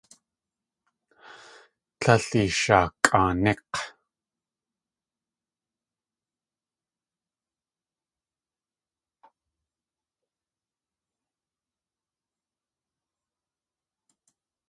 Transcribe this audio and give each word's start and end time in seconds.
Líl 2.01 2.31
ishakʼaaník̲! 2.43 3.79